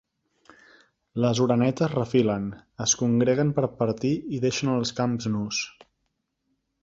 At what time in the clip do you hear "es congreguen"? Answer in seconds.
2.87-3.53